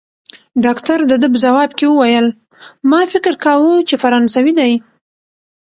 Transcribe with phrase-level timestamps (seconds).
[0.63, 2.27] ډاکټر د ده په ځواب کې وویل:
[2.91, 4.73] ما فکر کاوه، چي فرانسوی دی.